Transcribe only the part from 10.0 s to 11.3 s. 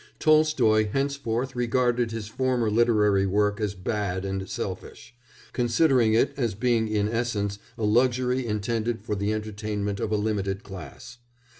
a limited class.